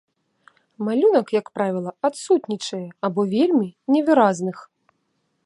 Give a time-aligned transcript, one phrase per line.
[0.87, 3.67] Малюнак, як правіла, адсутнічае або вельмі
[3.99, 4.57] невыразных.